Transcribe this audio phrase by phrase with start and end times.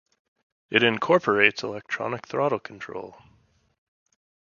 [0.71, 3.17] It incorporates electronic throttle control.